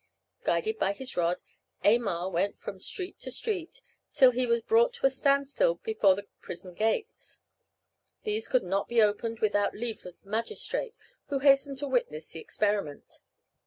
[0.43, 1.43] Guided by his rod,
[1.83, 3.83] Aymar went from street to street,
[4.15, 7.37] till he was brought to a standstill before the prison gates.
[8.23, 10.95] These could not be opened without leave of the magistrate,
[11.27, 13.19] who hastened to witness the experiment.